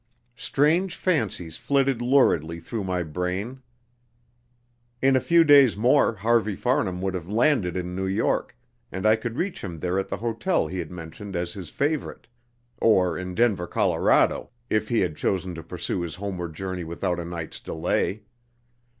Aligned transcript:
Strange 0.35 0.95
fancies 0.95 1.57
flitted 1.57 2.01
luridly 2.01 2.59
through 2.59 2.83
my 2.83 3.03
brain. 3.03 3.61
In 4.99 5.15
a 5.15 5.19
few 5.21 5.43
days 5.43 5.77
more 5.77 6.13
Harvey 6.13 6.55
Farnham 6.55 7.03
would 7.03 7.13
have 7.13 7.29
landed 7.29 7.77
in 7.77 7.93
New 7.95 8.07
York, 8.07 8.57
and 8.91 9.05
I 9.05 9.15
could 9.15 9.37
reach 9.37 9.63
him 9.63 9.79
there 9.79 9.99
at 9.99 10.07
the 10.07 10.17
hotel 10.17 10.65
he 10.65 10.79
had 10.79 10.89
mentioned 10.89 11.35
as 11.35 11.53
his 11.53 11.69
favourite; 11.69 12.25
or 12.79 13.15
in 13.15 13.35
Denver, 13.35 13.67
Colorado, 13.67 14.49
if 14.71 14.89
he 14.89 15.01
had 15.01 15.15
chosen 15.17 15.53
to 15.53 15.61
pursue 15.61 16.01
his 16.01 16.15
homeward 16.15 16.55
journey 16.55 16.83
without 16.83 17.19
a 17.19 17.25
night's 17.25 17.59
delay. 17.59 18.23